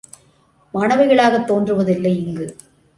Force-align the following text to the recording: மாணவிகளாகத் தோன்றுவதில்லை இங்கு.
மாணவிகளாகத் 0.73 1.47
தோன்றுவதில்லை 1.47 2.17
இங்கு. 2.25 2.55